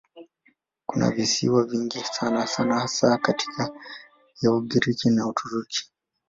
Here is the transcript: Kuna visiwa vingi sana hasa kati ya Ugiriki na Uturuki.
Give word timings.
Kuna 0.85 1.11
visiwa 1.11 1.63
vingi 1.63 1.99
sana 2.03 2.79
hasa 2.79 3.17
kati 3.17 3.45
ya 4.41 4.51
Ugiriki 4.51 5.09
na 5.09 5.27
Uturuki. 5.27 5.91